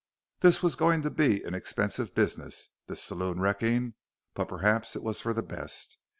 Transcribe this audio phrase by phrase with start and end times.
[0.39, 3.93] This was going to be an expensive business, this saloon wrecking.
[4.33, 5.99] But perhaps it was for the best.